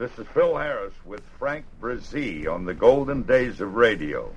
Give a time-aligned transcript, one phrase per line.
[0.00, 4.32] This is Phil Harris with Frank Bresee on the Golden Days of Radio.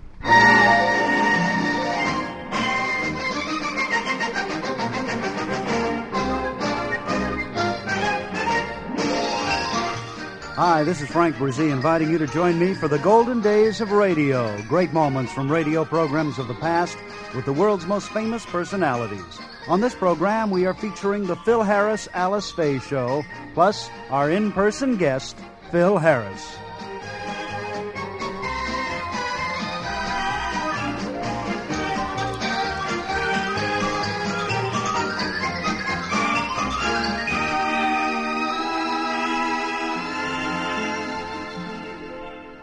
[10.56, 13.94] Hi, this is Frank Bresee inviting you to join me for the Golden Days of
[13.94, 14.62] Radio.
[14.64, 16.98] Great moments from radio programs of the past
[17.34, 19.40] with the world's most famous personalities.
[19.70, 23.24] On this program, we are featuring the Phil Harris Alice Faye Show,
[23.54, 25.38] plus our in person guest,
[25.74, 26.56] Phil Harris.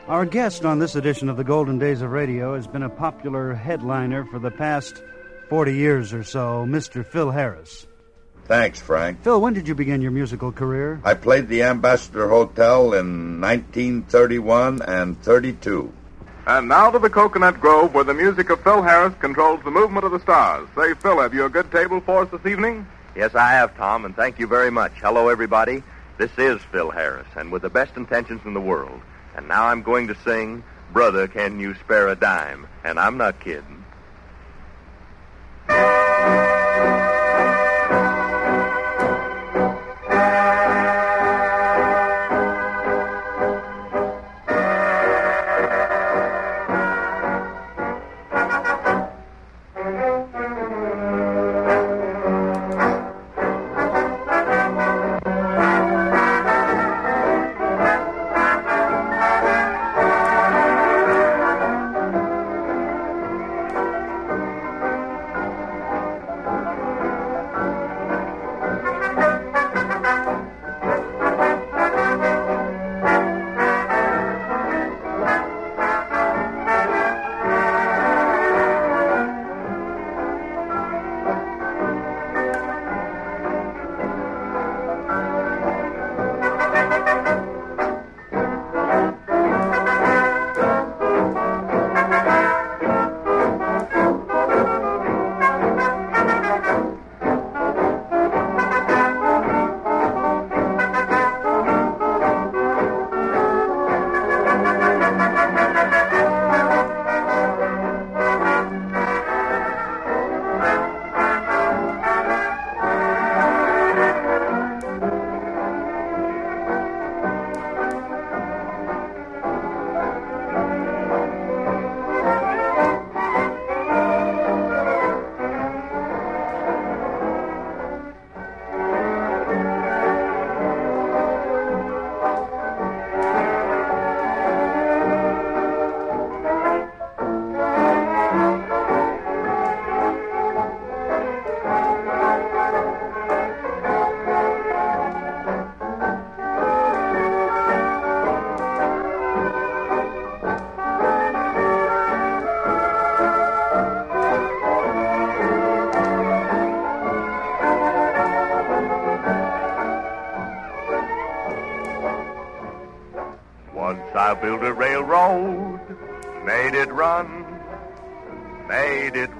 [0.07, 3.55] Our guest on this edition of the Golden Days of Radio has been a popular
[3.55, 5.03] headliner for the past
[5.49, 7.05] 40 years or so, Mr.
[7.05, 7.89] Phil Harris.
[8.47, 9.23] Thanks, Frank.
[9.23, 11.01] Phil, when did you begin your musical career?
[11.05, 15.93] I played the Ambassador Hotel in 1931 and 32.
[16.47, 20.05] And now to the Coconut Grove, where the music of Phil Harris controls the movement
[20.05, 20.69] of the stars.
[20.77, 22.87] Say, Phil, have you a good table for us this evening?
[23.15, 24.93] Yes, I have, Tom, and thank you very much.
[25.01, 25.83] Hello, everybody.
[26.19, 29.01] This is Phil Harris, and with the best intentions in the world.
[29.37, 32.67] And now I'm going to sing, Brother, Can You Spare a Dime?
[32.85, 33.80] And I'm not kidding.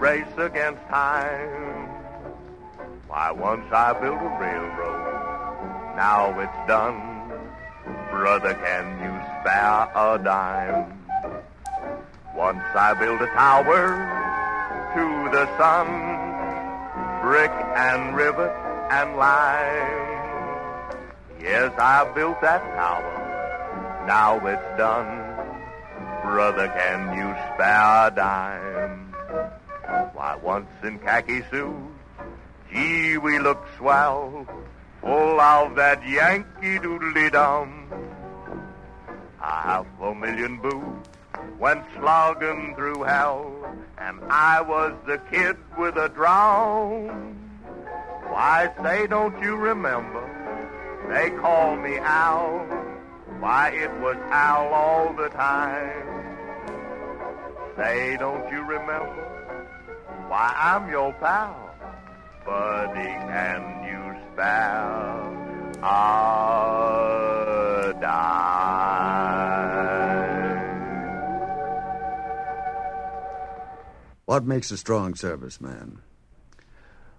[0.01, 1.89] Race against time.
[3.07, 6.99] Why, once I built a railroad, now it's done.
[8.11, 10.99] Brother, can you spare a dime?
[12.35, 13.87] Once I built a tower
[14.97, 15.05] to
[15.37, 15.87] the sun,
[17.23, 18.53] brick and rivet
[18.91, 20.11] and lime.
[21.41, 23.21] Yes, I built that tower
[24.11, 25.07] now it's done.
[26.23, 29.10] Brother, can you spare a dime?
[30.21, 31.97] Why, once in khaki suits,
[32.71, 34.47] gee, we look swell,
[35.01, 37.89] full of that Yankee doodly dum.
[39.41, 41.09] A half a million boots
[41.59, 43.51] went slogging through hell,
[43.97, 47.39] and I was the kid with a drum.
[48.29, 50.23] Why, say, don't you remember?
[51.09, 52.59] They call me Al.
[53.39, 56.05] Why, it was Al all the time.
[57.75, 59.40] Say, don't you remember?
[60.31, 61.75] Why, I'm your pal.
[62.47, 65.11] Buddy, can you spell?
[74.27, 75.97] What makes a strong serviceman?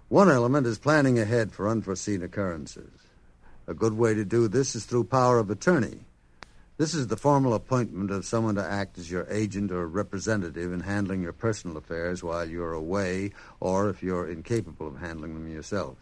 [0.08, 2.98] One element is planning ahead for unforeseen occurrences.
[3.66, 6.06] A good way to do this is through power of attorney,
[6.78, 10.80] This is the formal appointment of someone to act as your agent or representative in
[10.80, 15.96] handling your personal affairs while you're away or if you're incapable of handling them yourself.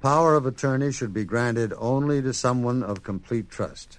[0.00, 3.98] Power of attorney should be granted only to someone of complete trust.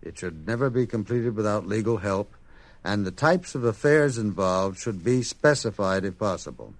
[0.00, 2.34] It should never be completed without legal help,
[2.82, 6.72] and the types of affairs involved should be specified if possible.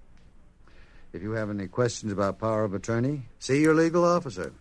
[1.13, 4.53] If you have any questions about power of attorney, see your legal officer.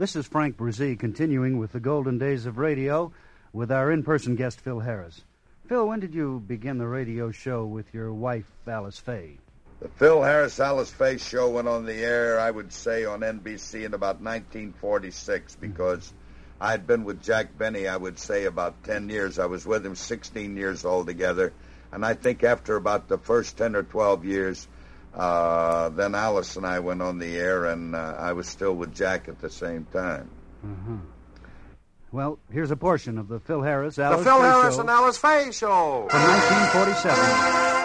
[0.00, 3.12] This is Frank Bresee continuing with the golden days of radio
[3.52, 5.24] with our in person guest, Phil Harris.
[5.66, 9.36] Phil, when did you begin the radio show with your wife, Alice Faye?
[9.78, 13.84] The Phil Harris Alice Faye show went on the air, I would say, on NBC
[13.84, 16.14] in about 1946 because
[16.58, 19.38] I'd been with Jack Benny, I would say, about 10 years.
[19.38, 21.52] I was with him 16 years altogether.
[21.92, 24.66] And I think after about the first 10 or 12 years,
[25.14, 28.94] uh, then Alice and I went on the air, and uh, I was still with
[28.94, 30.30] Jack at the same time.
[30.64, 30.96] Uh-huh.
[32.12, 34.80] Well, here's a portion of the Phil Harris Alice The Alice Phil Faye Harris show
[34.80, 36.08] and Alice Faye Show.
[36.10, 37.79] from 1947.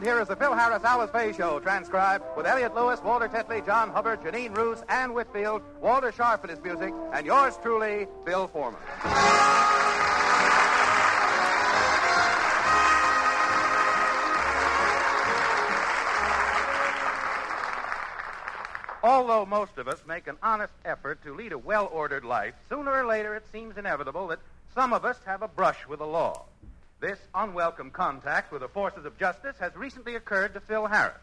[0.00, 3.64] Your here is the Phil Harris Alice Faye Show, transcribed with Elliot Lewis, Walter Tetley,
[3.66, 8.48] John Hubbard, Janine Roos, Ann Whitfield, Walter Scharf in his music, and yours truly, Bill
[8.48, 8.80] Foreman.
[19.02, 22.90] Although most of us make an honest effort to lead a well ordered life, sooner
[22.90, 24.38] or later it seems inevitable that
[24.74, 26.44] some of us have a brush with the law.
[27.00, 31.16] This unwelcome contact with the forces of justice has recently occurred to Phil Harris.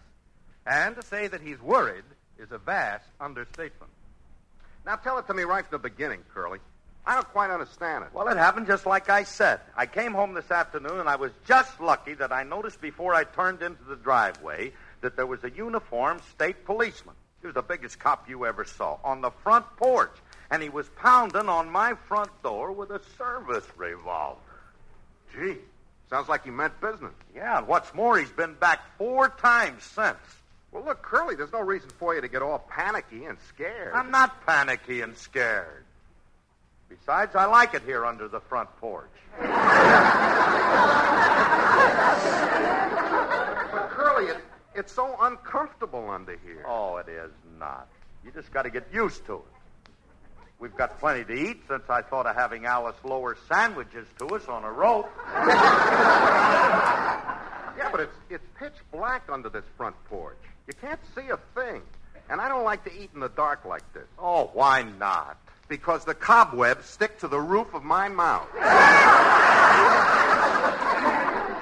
[0.65, 2.03] And to say that he's worried
[2.39, 3.91] is a vast understatement.
[4.85, 6.59] Now tell it to me right from the beginning, Curly.
[7.05, 8.09] I don't quite understand it.
[8.13, 9.61] Well, it happened just like I said.
[9.77, 13.23] I came home this afternoon, and I was just lucky that I noticed before I
[13.23, 17.15] turned into the driveway that there was a uniformed state policeman.
[17.39, 20.15] He was the biggest cop you ever saw on the front porch,
[20.49, 24.41] and he was pounding on my front door with a service revolver.
[25.33, 25.57] Gee,
[26.09, 27.13] sounds like he meant business.
[27.35, 30.17] Yeah, and what's more, he's been back four times since.
[30.71, 33.93] Well, look, Curly, there's no reason for you to get all panicky and scared.
[33.93, 35.85] I'm not panicky and scared.
[36.89, 39.09] Besides, I like it here under the front porch.
[39.39, 39.49] But
[43.89, 44.37] Curly, it,
[44.75, 46.63] it's so uncomfortable under here.
[46.67, 47.87] Oh, it is not.
[48.23, 49.41] You just got to get used to it.
[50.59, 54.47] We've got plenty to eat since I thought of having Alice lower sandwiches to us
[54.47, 55.07] on a rope.
[57.77, 60.39] Yeah, but it's it's pitch black under this front porch.
[60.65, 61.83] You can't see a thing.
[62.29, 64.07] And I don't like to eat in the dark like this.
[64.17, 65.37] Oh, why not?
[65.67, 68.47] Because the cobwebs stick to the roof of my mouth.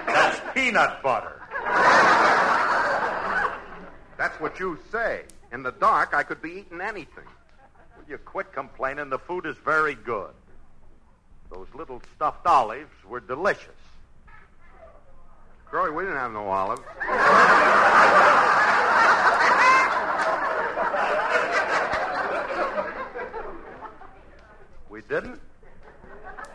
[0.08, 1.42] That's peanut butter.
[4.18, 5.26] That's what you say.
[5.52, 7.26] In the dark, I could be eating anything.
[8.08, 9.10] You quit complaining?
[9.10, 10.32] The food is very good.
[11.52, 13.70] Those little stuffed olives were delicious.
[15.72, 16.82] Curly, we didn't have no olives.
[24.90, 25.42] We didn't?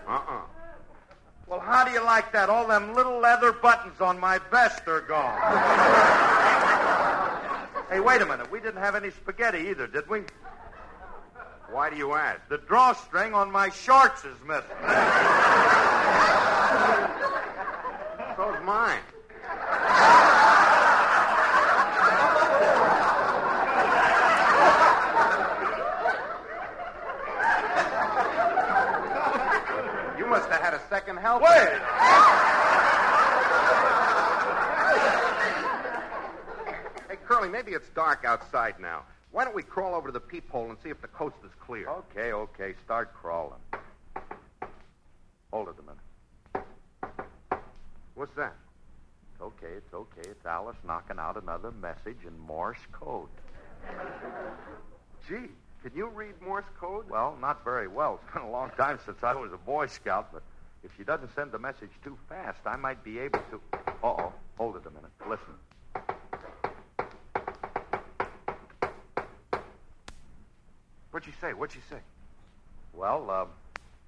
[0.09, 0.41] Uh-uh.
[1.47, 2.49] Well, how do you like that?
[2.49, 5.39] All them little leather buttons on my vest are gone.
[7.91, 8.51] hey, wait a minute.
[8.51, 10.23] We didn't have any spaghetti either, did we?
[11.73, 12.41] Why do you ask?
[12.49, 14.65] The drawstring on my shorts is missing.
[18.37, 19.03] So's mine.
[30.19, 31.45] You must have had a second helper.
[31.45, 32.81] Wait!
[37.09, 39.05] Hey, Curly, maybe it's dark outside now.
[39.41, 41.89] Why don't we crawl over to the peephole and see if the coast is clear?
[41.89, 42.75] Okay, okay.
[42.85, 43.59] Start crawling.
[45.51, 46.67] Hold it a minute.
[48.15, 48.55] What's that?
[49.33, 50.29] It's okay, it's okay.
[50.29, 53.31] It's Alice knocking out another message in Morse code.
[55.27, 55.49] Gee,
[55.83, 57.09] can you read Morse code?
[57.09, 58.21] Well, not very well.
[58.23, 60.43] It's been a long time since I was a Boy Scout, but
[60.85, 63.61] if she doesn't send the message too fast, I might be able to.
[63.73, 64.33] Uh oh.
[64.59, 65.13] Hold it a minute.
[65.27, 65.55] Listen.
[71.21, 71.53] What'd you say?
[71.53, 71.99] What'd you say?
[72.95, 73.45] Well, uh,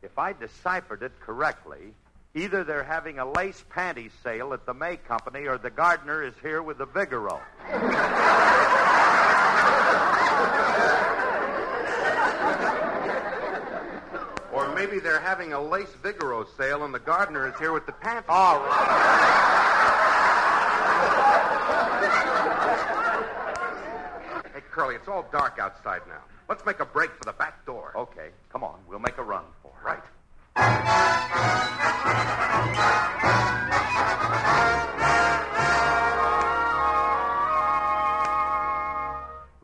[0.00, 1.92] if I deciphered it correctly,
[2.34, 6.32] either they're having a lace panties sale at the May Company or the gardener is
[6.40, 7.38] here with the Vigoro.
[14.54, 17.92] Or maybe they're having a lace Vigoro sale and the gardener is here with the
[17.92, 18.24] pantry.
[18.30, 18.88] All right.
[24.54, 26.22] Hey, Curly, it's all dark outside now.
[26.52, 27.94] Let's make a break for the back door.
[27.96, 28.78] Okay, come on.
[28.86, 29.86] We'll make a run for it.
[29.86, 30.02] Right.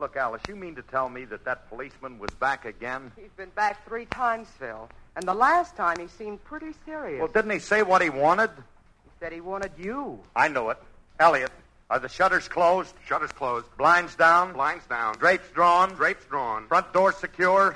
[0.01, 3.13] Look, Alice, you mean to tell me that that policeman was back again?
[3.21, 4.89] He's been back three times, Phil.
[5.15, 7.19] And the last time he seemed pretty serious.
[7.19, 8.49] Well, didn't he say what he wanted?
[8.57, 10.21] he said he wanted you.
[10.35, 10.79] I know it.
[11.21, 11.53] Elliot,
[11.91, 12.95] are the shutters closed?
[13.07, 13.67] Shutters closed.
[13.79, 14.53] Blinds down?
[14.53, 15.15] Blinds down.
[15.15, 15.95] Drapes drawn?
[15.95, 16.67] Drapes drawn.
[16.67, 17.75] Front door secure?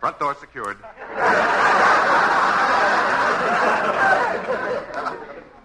[0.00, 0.76] Front door secured.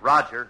[0.02, 0.48] Roger.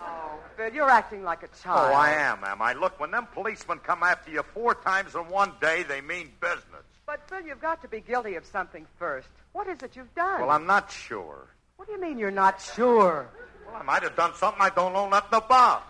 [0.00, 1.92] Oh, Phil, you're acting like a Oh.
[1.92, 2.72] I am, am I?
[2.72, 6.84] Look, when them policemen come after you four times in one day, they mean business.
[7.04, 9.28] But, Phil, you've got to be guilty of something first.
[9.52, 10.40] What is it you've done?
[10.40, 11.48] Well, I'm not sure.
[11.76, 13.28] What do you mean you're not sure?
[13.66, 15.82] Well, I might have done something I don't know nothing about.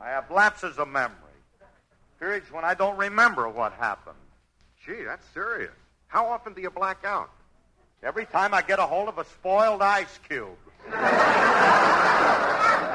[0.00, 1.14] I have lapses of memory.
[2.18, 4.16] Periods when I don't remember what happened.
[4.84, 5.70] Gee, that's serious.
[6.08, 7.30] How often do you black out?
[8.02, 10.58] Every time I get a hold of a spoiled ice cube.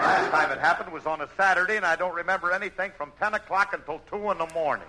[0.10, 3.36] Last time it happened was on a Saturday, and I don't remember anything from 10
[3.36, 4.88] o'clock until 2 in the morning.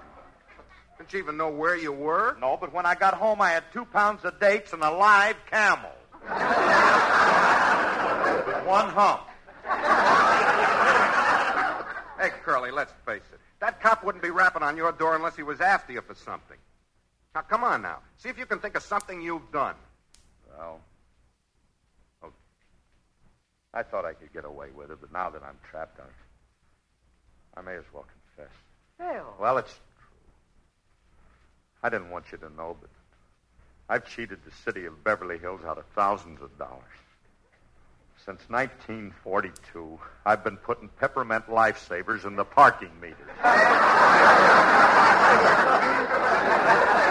[0.97, 2.39] Didn't you even know where you were?
[2.41, 5.37] No, but when I got home, I had two pounds of dates and a live
[5.51, 5.91] camel.
[8.47, 9.21] With one hump.
[12.19, 13.41] Hey, Curly, let's face it.
[13.61, 16.57] That cop wouldn't be rapping on your door unless he was after you for something.
[17.35, 17.99] Now, come on now.
[18.17, 19.75] See if you can think of something you've done.
[20.49, 20.81] Well.
[23.73, 27.63] I thought I could get away with it, but now that I'm trapped, I, I
[27.63, 28.05] may as well
[28.37, 28.53] confess.
[28.99, 29.35] Phil.
[29.39, 29.81] Well, it's true.
[31.83, 32.91] I didn't want you to know, but
[33.89, 36.83] I've cheated the city of Beverly Hills out of thousands of dollars.
[38.27, 43.17] Since 1942, I've been putting peppermint lifesavers in the parking meters.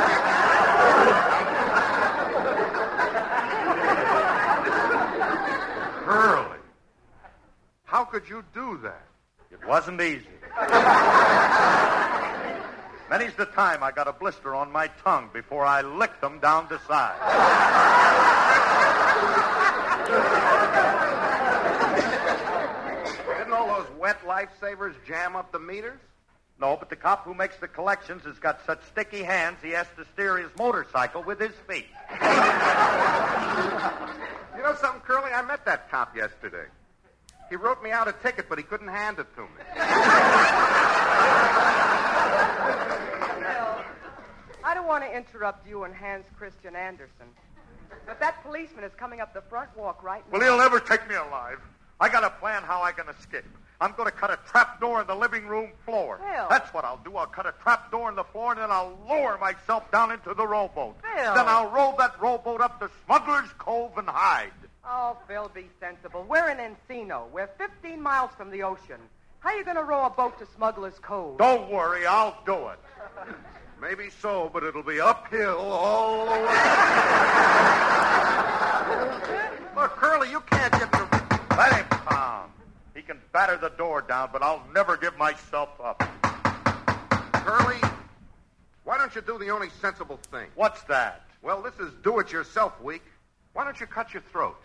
[8.10, 9.06] could you do that?
[9.52, 10.26] It wasn't easy.
[13.10, 16.68] Many's the time I got a blister on my tongue before I licked them down
[16.70, 17.16] the side.
[23.38, 26.00] Didn't all those wet lifesavers jam up the meters?
[26.60, 29.88] No, but the cop who makes the collections has got such sticky hands he has
[29.98, 31.88] to steer his motorcycle with his feet.
[34.56, 35.32] You know something, Curly?
[35.32, 36.66] I met that cop yesterday.
[37.50, 39.48] He wrote me out a ticket, but he couldn't hand it to me.
[44.64, 47.26] I don't want to interrupt you and Hans Christian Andersen.
[48.06, 50.38] But that policeman is coming up the front walk right now.
[50.38, 51.60] Well, he'll never take me alive.
[52.00, 53.46] I got a plan how I can escape.
[53.82, 56.20] I'm going to cut a trap door in the living room floor.
[56.20, 56.48] Phil.
[56.50, 57.16] That's what I'll do.
[57.16, 60.34] I'll cut a trap door in the floor, and then I'll lower myself down into
[60.34, 60.98] the rowboat.
[61.02, 61.34] Phil.
[61.34, 64.52] Then I'll row that rowboat up to Smuggler's Cove and hide.
[64.92, 66.26] Oh, Phil, be sensible.
[66.28, 67.30] We're in Encino.
[67.30, 69.00] We're 15 miles from the ocean.
[69.38, 71.38] How are you going to row a boat to Smuggler's Cove?
[71.38, 72.80] Don't worry, I'll do it.
[73.80, 76.48] Maybe so, but it'll be uphill all the way.
[79.76, 81.08] Look, Curly, you can't get the.
[81.56, 82.52] Let him come.
[82.96, 86.00] He can batter the door down, but I'll never give myself up.
[87.32, 87.78] Curly,
[88.86, 90.48] why don't you do the only sensible thing?
[90.56, 91.28] What's that?
[91.44, 93.04] Well, this is do it yourself week.
[93.54, 94.58] Why don't you cut your throat?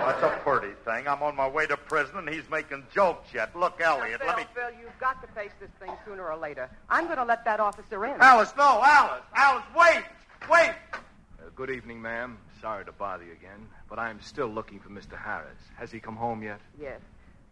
[0.00, 1.06] Oh, that's a pretty thing.
[1.08, 3.54] I'm on my way to prison, and he's making jokes yet.
[3.56, 4.44] Look, Elliot, Phil, let me.
[4.54, 6.70] Phil, you've got to face this thing sooner or later.
[6.88, 8.20] I'm going to let that officer in.
[8.20, 9.22] Alice, no, Alice.
[9.34, 10.04] Alice, wait.
[10.50, 10.70] Wait.
[10.94, 10.96] Uh,
[11.54, 12.38] good evening, ma'am.
[12.60, 15.16] Sorry to bother you again, but I'm still looking for Mr.
[15.16, 15.58] Harris.
[15.76, 16.60] Has he come home yet?
[16.80, 17.00] Yes.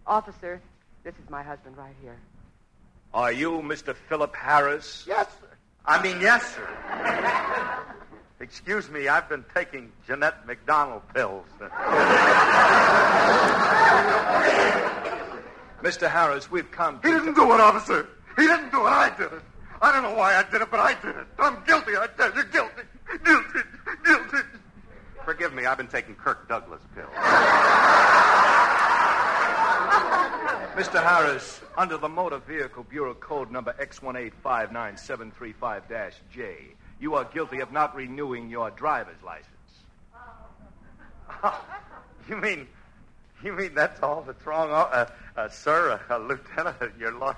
[0.06, 0.60] Officer,
[1.04, 2.16] this is my husband right here.
[3.14, 3.94] Are you Mr.
[4.08, 5.04] Philip Harris?
[5.06, 5.48] Yes, sir.
[5.84, 6.68] I mean, yes, sir.
[8.38, 11.46] Excuse me, I've been taking Jeanette MacDonald pills.
[15.82, 16.10] Mr.
[16.10, 17.08] Harris, we've come to.
[17.08, 18.08] He didn't do it, officer.
[18.36, 18.90] He didn't do it.
[18.90, 19.42] I did it.
[19.80, 21.26] I don't know why I did it, but I did it.
[21.38, 21.96] I'm guilty.
[21.96, 22.82] I tell you, guilty.
[23.24, 23.60] Guilty.
[24.04, 24.38] Guilty.
[25.24, 25.64] Forgive me.
[25.64, 27.08] I've been taking Kirk Douglas pills.
[30.76, 31.02] Mr.
[31.02, 38.48] Harris, under the Motor Vehicle Bureau Code number X1859735-J, you are guilty of not renewing
[38.50, 39.50] your driver's license.
[41.42, 41.64] Oh,
[42.28, 42.66] you mean,
[43.42, 47.36] you mean that's all that's wrong, oh, uh, uh, sir, uh, Lieutenant, your lawyer,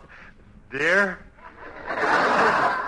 [0.70, 1.18] dear?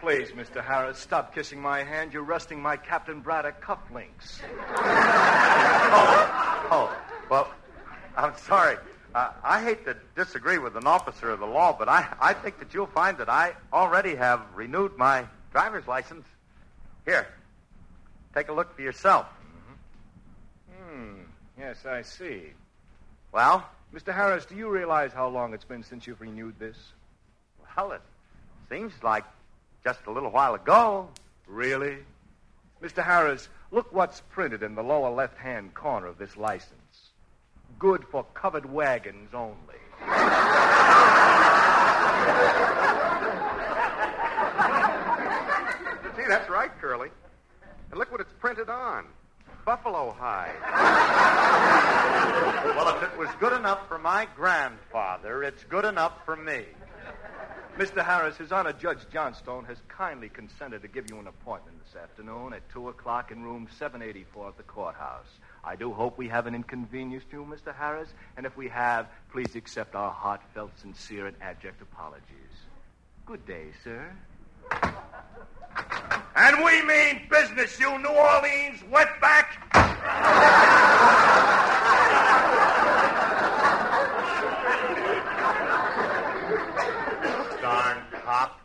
[0.00, 0.62] Please, Mr.
[0.62, 2.12] Harris, stop kissing my hand.
[2.12, 4.40] You're rusting my Captain Braddock cufflinks.
[4.76, 6.96] oh, oh,
[7.30, 7.50] well,
[8.16, 8.76] I'm sorry.
[9.14, 12.58] Uh, I hate to disagree with an officer of the law, but I, I think
[12.58, 16.26] that you'll find that I already have renewed my driver's license.
[17.04, 17.28] Here,
[18.34, 19.26] take a look for yourself.
[19.28, 19.76] Mm
[20.68, 21.12] hmm.
[21.14, 21.20] Hmm.
[21.56, 22.50] Yes, I see.
[23.30, 23.64] Well?
[23.94, 24.12] Mr.
[24.12, 26.76] Harris, do you realize how long it's been since you've renewed this?
[27.76, 28.00] Well, it
[28.68, 29.22] seems like
[29.84, 31.08] just a little while ago.
[31.46, 31.98] Really?
[32.82, 33.04] Mr.
[33.04, 37.10] Harris, look what's printed in the lower left hand corner of this license.
[37.78, 39.54] Good for covered wagons only.
[46.24, 47.10] See, that's right, Curly.
[47.90, 49.04] And look what it's printed on
[49.66, 50.54] buffalo hide.
[52.76, 56.64] well, if it was good enough for my grandfather, it's good enough for me.
[57.76, 58.02] Mr.
[58.02, 62.54] Harris, His Honor Judge Johnstone has kindly consented to give you an appointment this afternoon
[62.54, 65.26] at 2 o'clock in room 784 at the courthouse.
[65.62, 67.74] I do hope we haven't inconvenienced you, Mr.
[67.74, 72.24] Harris, and if we have, please accept our heartfelt, sincere, and abject apologies.
[73.26, 74.10] Good day, sir.
[76.36, 79.46] And we mean business, you New Orleans wetback!
[87.62, 88.60] Darn cop.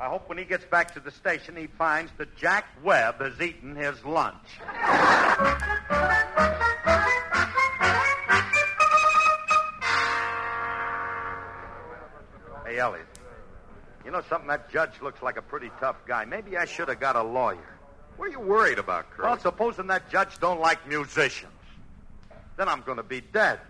[0.00, 3.40] I hope when he gets back to the station he finds that Jack Webb has
[3.40, 4.34] eaten his lunch.
[12.66, 13.19] hey, Elliot.
[14.04, 14.48] You know something?
[14.48, 16.24] That judge looks like a pretty tough guy.
[16.24, 17.58] Maybe I should have got a lawyer.
[18.16, 19.28] What are you worried about, Curly?
[19.28, 21.52] Well, supposing that judge don't like musicians.
[22.56, 23.60] Then I'm going to be dead.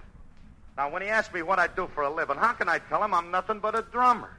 [0.77, 3.03] Now, when he asks me what I do for a living, how can I tell
[3.03, 4.31] him I'm nothing but a drummer?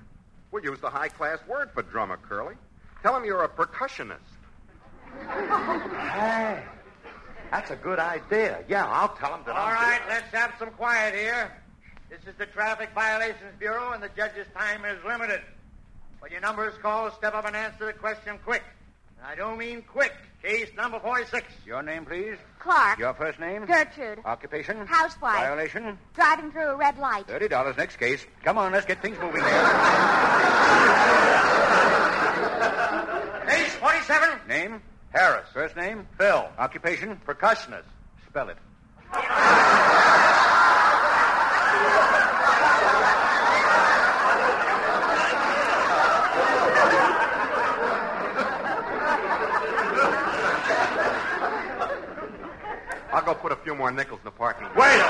[0.51, 2.55] We'll use the high class word for drummer, Curly.
[3.03, 4.17] Tell him you're a percussionist.
[5.27, 6.63] Hey,
[7.51, 8.63] that's a good idea.
[8.67, 9.73] Yeah, I'll tell him that All I'm.
[9.75, 11.51] right, let's have some quiet here.
[12.09, 15.41] This is the Traffic Violations Bureau, and the judge's time is limited.
[16.21, 18.61] When your number is called, step up and answer the question quick.
[19.17, 20.13] And I don't mean quick.
[20.43, 21.45] Case number 46.
[21.65, 22.37] Your name, please?
[22.59, 22.99] Clark.
[22.99, 23.65] Your first name?
[23.65, 24.19] Gertrude.
[24.23, 24.85] Occupation?
[24.85, 25.35] Housewife.
[25.35, 25.97] Violation?
[26.13, 27.25] Driving through a red light.
[27.27, 27.75] Thirty dollars.
[27.75, 28.23] Next case.
[28.43, 29.51] Come on, let's get things moving here.
[33.47, 34.39] Case 47.
[34.47, 34.81] name?
[35.09, 35.47] Harris.
[35.53, 36.07] First name?
[36.19, 36.47] Phil.
[36.59, 37.19] Occupation?
[37.25, 37.83] Percussionist.
[38.27, 38.57] Spell it.
[53.41, 54.75] Put a few more nickels in the parking lot.
[54.75, 55.01] Wait!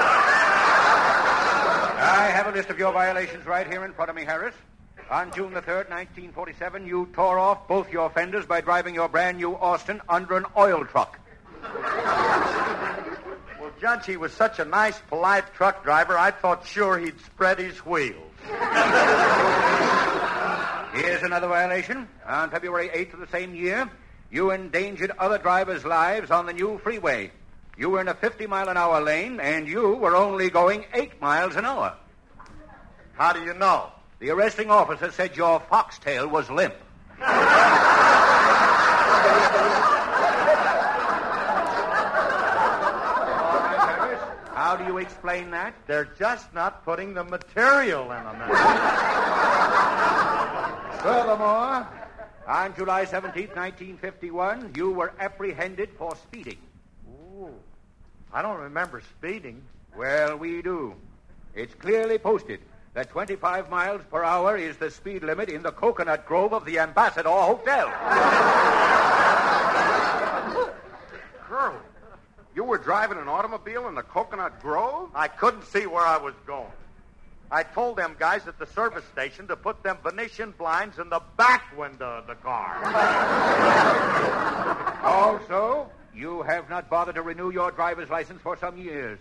[2.04, 4.56] I have a list of your violations right here in front of me, Harris.
[5.10, 9.38] On June the 3rd, 1947, you tore off both your fenders by driving your brand
[9.38, 11.20] new Austin under an oil truck.
[13.60, 17.60] Well, Judge, he was such a nice, polite truck driver, I thought sure he'd spread
[17.60, 18.32] his wheels.
[20.94, 22.08] Here's another violation.
[22.26, 23.90] On February 8th of the same year,
[24.32, 27.32] you endangered other drivers' lives on the new freeway.
[27.82, 31.20] You were in a 50 mile an hour lane, and you were only going 8
[31.20, 31.96] miles an hour.
[33.14, 33.92] How do you know?
[34.20, 36.76] The arresting officer said your foxtail was limp.
[44.54, 45.74] How do you explain that?
[45.88, 48.38] They're just not putting the material in them.
[51.02, 51.88] Furthermore,
[52.48, 56.60] on July 17th, 1951, you were apprehended for speeding.
[57.10, 57.56] Ooh,
[58.34, 59.62] I don't remember speeding.
[59.98, 60.96] Well, we do.
[61.54, 62.62] It's clearly posted
[62.94, 66.80] that 25 miles per hour is the speed limit in the coconut grove of the
[66.80, 67.90] Ambassador Hotel.
[71.48, 71.78] Curly,
[72.56, 75.10] you were driving an automobile in the Coconut Grove?
[75.14, 76.72] I couldn't see where I was going.
[77.52, 81.22] I told them guys at the service station to put them Venetian blinds in the
[81.36, 82.82] back window of the car.
[85.04, 89.20] also, you have not bothered to renew your driver's license for some years.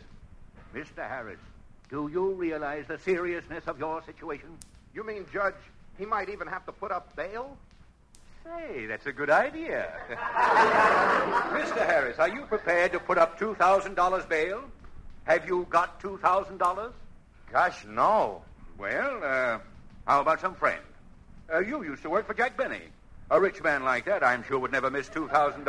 [0.74, 1.08] Mr.
[1.08, 1.38] Harris,
[1.88, 4.58] do you realize the seriousness of your situation?
[4.94, 5.54] You mean, Judge,
[5.98, 7.56] he might even have to put up bail?
[8.44, 9.92] Say, that's a good idea.
[10.10, 11.86] Mr.
[11.86, 14.62] Harris, are you prepared to put up $2,000 bail?
[15.24, 16.92] Have you got $2,000?
[17.52, 18.42] Gosh, no.
[18.78, 19.58] Well, uh,
[20.06, 20.80] how about some friend?
[21.52, 22.80] Uh, you used to work for Jack Benny.
[23.32, 25.64] A rich man like that, I'm sure, would never miss $2,000.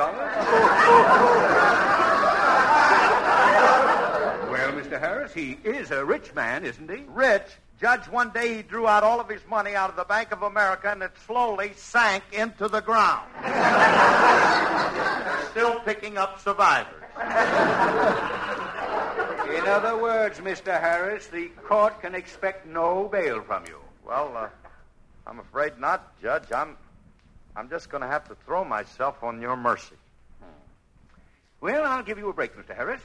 [4.49, 4.99] well, Mr.
[4.99, 7.03] Harris, he is a rich man, isn't he?
[7.07, 7.45] Rich?
[7.79, 10.41] Judge, one day he drew out all of his money out of the Bank of
[10.41, 13.29] America and it slowly sank into the ground.
[15.51, 16.93] Still picking up survivors.
[19.55, 20.79] In other words, Mr.
[20.79, 23.77] Harris, the court can expect no bail from you.
[24.03, 24.49] Well, uh,
[25.27, 26.51] I'm afraid not, Judge.
[26.51, 26.77] I'm,
[27.55, 29.95] I'm just going to have to throw myself on your mercy.
[30.39, 30.47] Hmm.
[31.59, 32.75] Well, I'll give you a break, Mr.
[32.75, 33.01] Harris.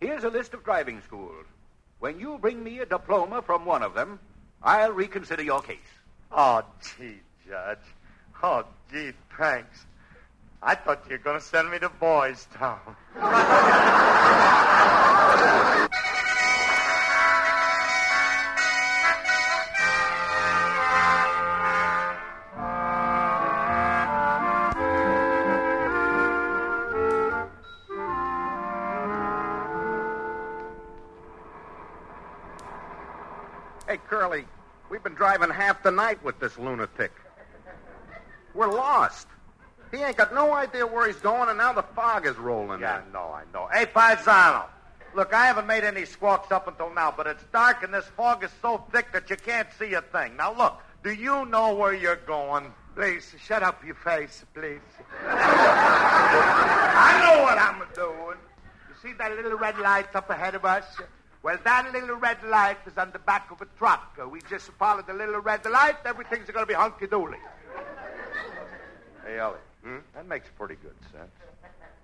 [0.00, 1.46] Here's a list of driving schools.
[1.98, 4.20] When you bring me a diploma from one of them,
[4.62, 5.78] I'll reconsider your case.
[6.30, 6.62] Oh,
[6.98, 7.78] gee, Judge.
[8.42, 9.86] Oh, gee, thanks.
[10.62, 12.96] I thought you were going to send me to Boys Town.
[34.90, 37.12] We've been driving half the night with this lunatic.
[38.54, 39.26] We're lost.
[39.90, 42.98] He ain't got no idea where he's going, and now the fog is rolling Yeah,
[42.98, 43.04] in.
[43.08, 43.68] I know, I know.
[43.72, 44.64] Hey, Paisano.
[45.14, 48.44] Look, I haven't made any squawks up until now, but it's dark and this fog
[48.44, 50.36] is so thick that you can't see a thing.
[50.36, 52.72] Now, look, do you know where you're going?
[52.94, 54.80] Please, shut up your face, please.
[55.26, 58.36] I know what I'm doing.
[58.88, 60.84] You see that little red light up ahead of us?
[61.42, 64.18] Well, that little red light is on the back of a truck.
[64.20, 67.38] Uh, we just follow the little red light, everything's going to be hunky-dory.
[69.24, 69.58] Hey, Ellie,
[70.14, 71.30] that makes pretty good sense.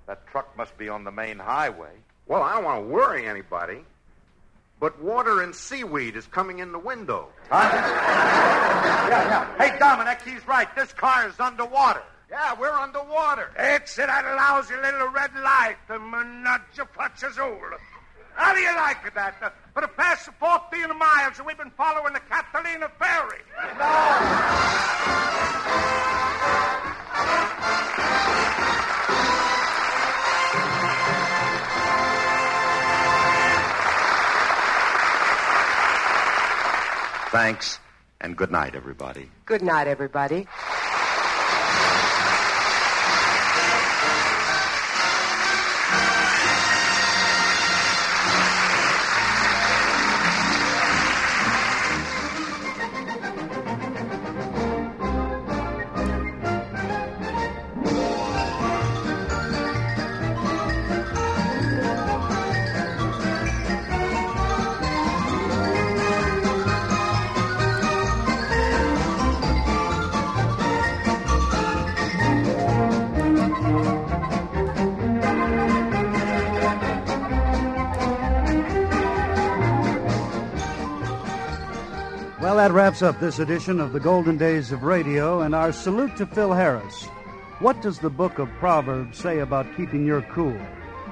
[0.07, 1.91] That truck must be on the main highway.
[2.27, 3.85] Well, I don't want to worry anybody,
[4.79, 7.29] but water and seaweed is coming in the window.
[7.51, 7.71] Yeah,
[9.09, 9.57] yeah.
[9.59, 10.73] Hey, Dominic, he's right.
[10.77, 12.03] This car is underwater.
[12.31, 13.51] Yeah, we're underwater.
[13.59, 16.79] It's that lousy little red light, the menage
[17.23, 17.59] Azul.
[18.35, 19.37] How do you like that?
[19.41, 23.41] Uh, for the past 14 miles, we've been following the Catalina Ferry.
[23.79, 24.95] No!
[37.31, 37.81] Thanks,
[38.21, 39.29] and good night, everybody.
[39.45, 40.47] Good night, everybody.
[82.75, 86.53] Wraps up this edition of the Golden Days of Radio and our salute to Phil
[86.53, 87.05] Harris.
[87.61, 90.61] What does the book of Proverbs say about keeping your cool?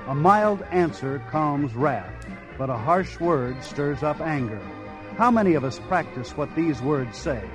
[0.09, 2.27] A mild answer calms wrath,
[2.59, 4.61] but a harsh word stirs up anger.
[5.17, 7.49] How many of us practice what these words say?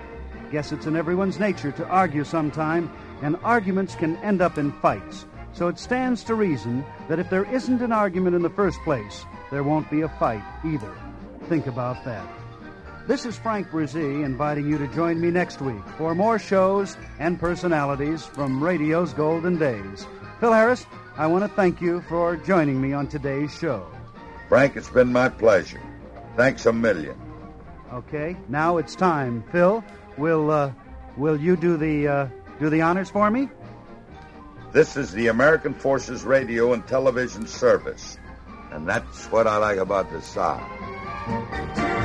[0.54, 2.90] Guess it's in everyone's nature to argue sometime,
[3.22, 5.26] and arguments can end up in fights.
[5.52, 9.26] So it stands to reason that if there isn't an argument in the first place,
[9.52, 10.96] there won't be a fight either.
[11.50, 12.26] Think about that.
[13.08, 17.40] This is Frank Bresee inviting you to join me next week for more shows and
[17.40, 20.06] personalities from radio's golden days.
[20.42, 23.88] Phil Harris, I want to thank you for joining me on today's show.
[24.50, 25.82] Frank, it's been my pleasure.
[26.36, 27.18] Thanks a million.
[27.94, 29.42] Okay, now it's time.
[29.54, 29.86] Phil,
[30.18, 30.74] will uh,
[31.16, 32.28] will you do the uh,
[32.60, 33.48] do the honors for me?
[34.74, 38.18] This is the American Forces Radio and Television Service.
[38.72, 41.97] And that's what I like about the sound.